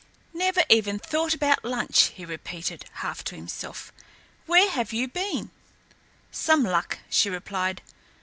[0.33, 3.93] "Never even thought about lunch," he repeated, half to himself.
[4.47, 5.51] "Where have you been?"
[6.31, 7.83] "Some luck," she replied.